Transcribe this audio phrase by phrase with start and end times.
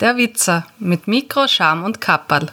[0.00, 2.50] Der Witzer mit Mikro, Scham und Kapperl.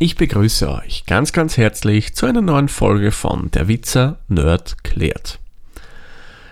[0.00, 5.38] Ich begrüße euch ganz, ganz herzlich zu einer neuen Folge von Der Witzer Nerd klärt.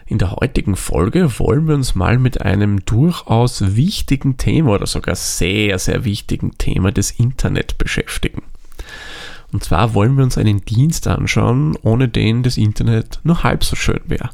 [0.06, 5.16] In der heutigen Folge wollen wir uns mal mit einem durchaus wichtigen Thema oder sogar
[5.16, 8.42] sehr, sehr wichtigen Thema des Internet beschäftigen.
[9.50, 13.74] Und zwar wollen wir uns einen Dienst anschauen, ohne den das Internet nur halb so
[13.74, 14.30] schön wäre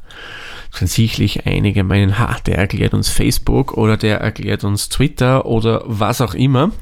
[0.77, 6.21] sicherlich einige meinen, ha, der erklärt uns Facebook oder der erklärt uns Twitter oder was
[6.21, 6.73] auch immer.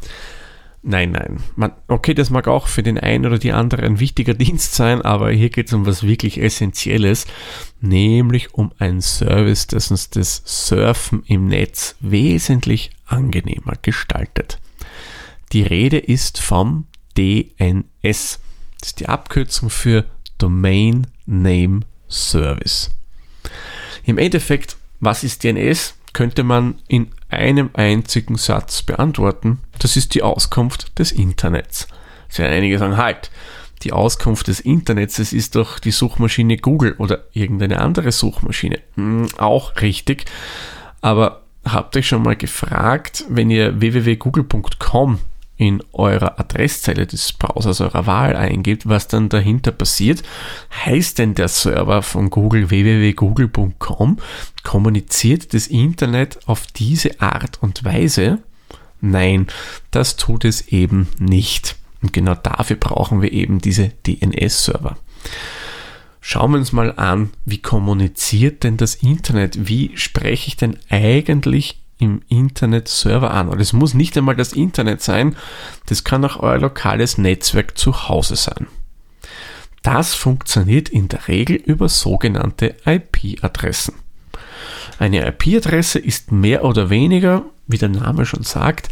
[0.85, 1.41] Nein, nein.
[1.55, 5.01] Man, okay, das mag auch für den einen oder die andere ein wichtiger Dienst sein,
[5.01, 7.27] aber hier geht es um was wirklich Essentielles,
[7.81, 14.59] nämlich um einen Service, das uns das Surfen im Netz wesentlich angenehmer gestaltet.
[15.53, 18.41] Die Rede ist vom DNS.
[18.81, 20.05] Das ist die Abkürzung für
[20.39, 22.91] Domain Name Service.
[24.05, 25.95] Im Endeffekt, was ist DNS?
[26.13, 29.59] Könnte man in einem einzigen Satz beantworten.
[29.79, 31.89] Das ist die Auskunft des Internets.
[32.29, 33.31] Es werden einige sagen, halt,
[33.83, 38.81] die Auskunft des Internets, das ist doch die Suchmaschine Google oder irgendeine andere Suchmaschine.
[38.95, 40.27] Hm, auch richtig.
[41.01, 45.19] Aber habt ihr schon mal gefragt, wenn ihr www.google.com
[45.57, 50.23] in eurer Adresszeile des Browsers eurer Wahl eingibt, was dann dahinter passiert.
[50.85, 54.19] Heißt denn der Server von Google www.google.com
[54.63, 58.39] kommuniziert das Internet auf diese Art und Weise?
[59.01, 59.49] Nein,
[59.91, 61.77] das tut es eben nicht.
[62.03, 64.97] Und genau dafür brauchen wir eben diese DNS-Server.
[66.21, 69.69] Schauen wir uns mal an, wie kommuniziert denn das Internet?
[69.69, 73.49] Wie spreche ich denn eigentlich im Internet Server an.
[73.49, 75.37] Und es muss nicht einmal das Internet sein,
[75.87, 78.67] das kann auch euer lokales Netzwerk zu Hause sein.
[79.83, 83.95] Das funktioniert in der Regel über sogenannte IP-Adressen.
[84.99, 88.89] Eine IP-Adresse ist mehr oder weniger, wie der Name schon sagt,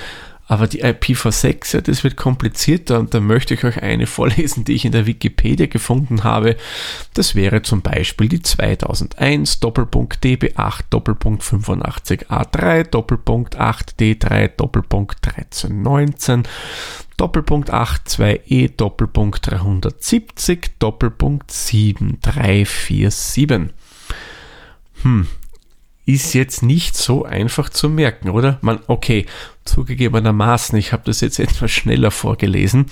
[0.51, 4.73] Aber die IPv6, ja, das wird komplizierter und da möchte ich euch eine vorlesen, die
[4.73, 6.57] ich in der Wikipedia gefunden habe.
[7.15, 16.43] Das wäre zum Beispiel die 2001 Doppelpunkt DB8 Doppelpunkt 85A3 Doppelpunkt 8D3 Doppelpunkt 1319
[17.17, 23.71] Doppelpunkt 82e Doppelpunkt 370 Doppelpunkt 7347.
[25.03, 25.29] Hm,
[26.15, 28.59] ist jetzt nicht so einfach zu merken, oder?
[28.61, 29.27] Man, okay,
[29.65, 32.87] zugegebenermaßen, ich habe das jetzt etwas schneller vorgelesen,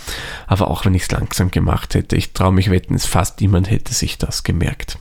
[0.46, 3.70] aber auch wenn ich es langsam gemacht hätte, ich traue mich wetten, es fast niemand
[3.70, 4.98] hätte sich das gemerkt.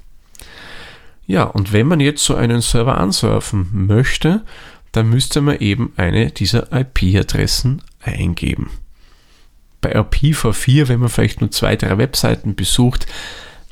[1.26, 4.44] Ja, und wenn man jetzt so einen Server ansurfen möchte,
[4.94, 8.70] dann müsste man eben eine dieser IP-Adressen eingeben
[9.82, 13.06] bei IPv4, wenn man vielleicht nur zwei, drei Webseiten besucht,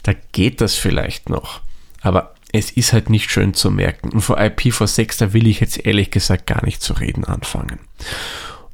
[0.03, 1.61] da geht das vielleicht noch.
[2.01, 4.09] Aber es ist halt nicht schön zu merken.
[4.09, 7.79] Und vor IPv6, da will ich jetzt ehrlich gesagt gar nicht zu reden anfangen.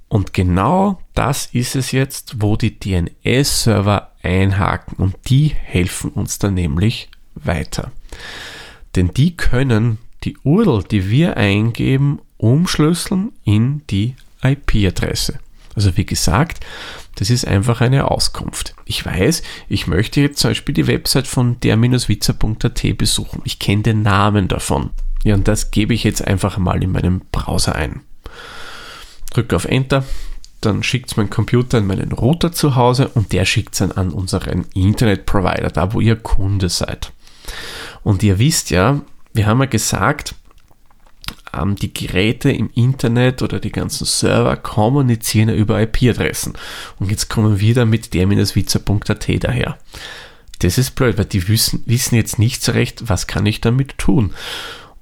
[0.07, 6.55] Und genau das ist es jetzt, wo die DNS-Server einhaken und die helfen uns dann
[6.55, 7.91] nämlich weiter.
[8.95, 15.39] Denn die können die URL, die wir eingeben, umschlüsseln in die IP-Adresse.
[15.75, 16.65] Also wie gesagt,
[17.15, 18.75] das ist einfach eine Auskunft.
[18.85, 23.41] Ich weiß, ich möchte jetzt zum Beispiel die Website von der-witzer.at besuchen.
[23.45, 24.91] Ich kenne den Namen davon.
[25.23, 28.01] Ja, und das gebe ich jetzt einfach mal in meinem Browser ein.
[29.31, 30.03] Drücke auf Enter,
[30.61, 33.91] dann schickt es mein Computer an meinen Router zu Hause und der schickt es dann
[33.91, 37.11] an unseren Internetprovider, da wo ihr Kunde seid.
[38.03, 39.01] Und ihr wisst ja,
[39.33, 40.35] wir haben ja gesagt,
[41.53, 46.53] ähm, die Geräte im Internet oder die ganzen Server kommunizieren ja über IP-Adressen.
[46.99, 49.77] Und jetzt kommen wir dann mit der-witzer.at daher.
[50.59, 53.97] Das ist blöd, weil die wissen, wissen jetzt nicht so recht, was kann ich damit
[53.97, 54.33] tun.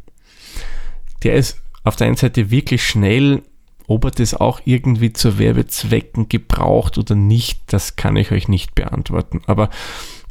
[1.21, 3.43] Der ist auf der einen Seite wirklich schnell
[3.87, 8.75] ob er das auch irgendwie zu Werbezwecken gebraucht oder nicht, das kann ich euch nicht
[8.75, 9.41] beantworten.
[9.47, 9.69] Aber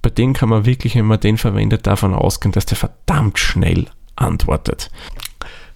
[0.03, 3.87] bei denen kann man wirklich, wenn man den verwendet, davon ausgehen, dass der verdammt schnell
[4.17, 4.91] antwortet.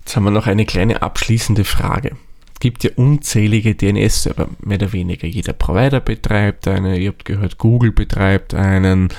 [0.01, 2.17] Jetzt haben wir noch eine kleine abschließende Frage.
[2.55, 5.29] Es gibt ja unzählige DNS-Server, mehr oder weniger.
[5.29, 9.11] Jeder Provider betreibt eine, ihr habt gehört, Google betreibt einen,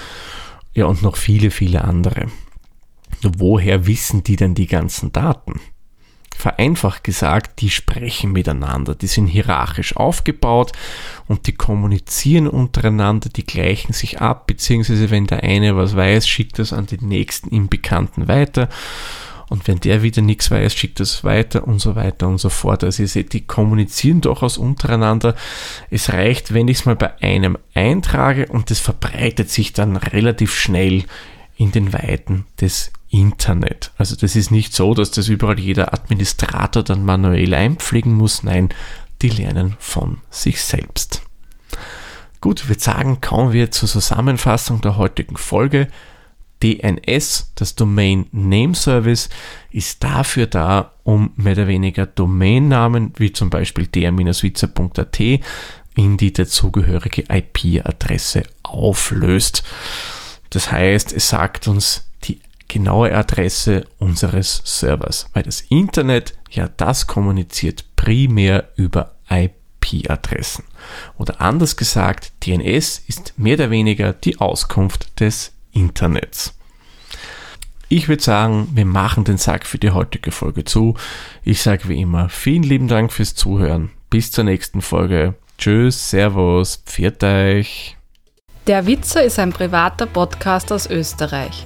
[0.73, 2.27] ja, und noch viele, viele andere.
[3.21, 5.59] Woher wissen die denn die ganzen Daten?
[6.39, 10.71] Vereinfacht gesagt, die sprechen miteinander, die sind hierarchisch aufgebaut
[11.27, 16.57] und die kommunizieren untereinander, die gleichen sich ab, beziehungsweise wenn der eine was weiß, schickt
[16.57, 18.69] das an den nächsten im Bekannten weiter.
[19.49, 22.83] Und wenn der wieder nichts weiß, schickt das weiter und so weiter und so fort.
[22.83, 25.35] Also ihr seht, die kommunizieren durchaus untereinander.
[25.89, 30.55] Es reicht, wenn ich es mal bei einem eintrage und das verbreitet sich dann relativ
[30.55, 31.03] schnell
[31.57, 33.91] in den Weiten des Internet.
[33.97, 38.43] Also das ist nicht so, dass das überall jeder Administrator dann manuell einpflegen muss.
[38.43, 38.69] Nein,
[39.21, 41.23] die lernen von sich selbst.
[42.41, 45.87] Gut, ich würde sagen, kommen wir zur Zusammenfassung der heutigen Folge.
[46.63, 49.29] DNS, das Domain Name Service,
[49.71, 55.19] ist dafür da, um mehr oder weniger Domainnamen wie zum Beispiel der-witzer.at
[55.95, 59.63] in die dazugehörige IP-Adresse auflöst.
[60.49, 62.08] Das heißt, es sagt uns
[62.69, 70.63] genaue Adresse unseres Servers, weil das Internet ja das kommuniziert primär über IP-Adressen.
[71.17, 76.55] Oder anders gesagt, DNS ist mehr oder weniger die Auskunft des Internets.
[77.89, 80.95] Ich würde sagen, wir machen den Sack für die heutige Folge zu.
[81.43, 83.89] Ich sage wie immer vielen lieben Dank fürs Zuhören.
[84.11, 85.33] Bis zur nächsten Folge.
[85.57, 87.97] Tschüss, Servus, pfiat euch.
[88.67, 91.65] Der Witzer ist ein privater Podcast aus Österreich.